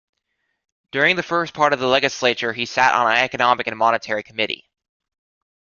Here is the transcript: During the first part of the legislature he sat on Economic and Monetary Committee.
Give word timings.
During 0.91 1.15
the 1.15 1.21
first 1.21 1.53
part 1.53 1.73
of 1.73 1.79
the 1.79 1.85
legislature 1.85 2.53
he 2.53 2.65
sat 2.65 2.95
on 2.95 3.11
Economic 3.15 3.67
and 3.67 3.77
Monetary 3.77 4.23
Committee. 4.23 4.67